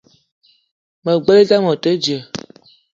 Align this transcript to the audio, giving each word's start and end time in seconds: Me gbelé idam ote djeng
Me 1.03 1.11
gbelé 1.23 1.41
idam 1.43 1.63
ote 1.71 1.91
djeng 2.01 2.25